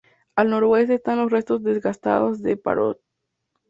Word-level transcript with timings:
Al 0.35 0.49
noroeste 0.49 0.95
están 0.95 1.19
los 1.19 1.31
restos 1.31 1.61
desgastados 1.61 2.41
de 2.41 2.57
Parrot. 2.57 2.99